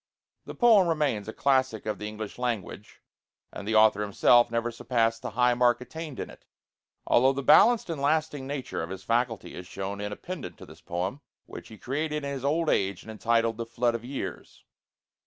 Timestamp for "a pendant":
10.11-10.57